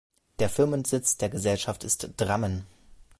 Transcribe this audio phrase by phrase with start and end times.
[0.39, 2.65] Der Firmensitz der Gesellschaft ist Drammen.